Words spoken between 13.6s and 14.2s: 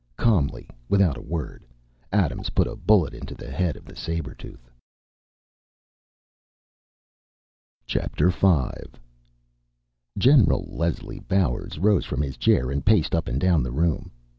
the room.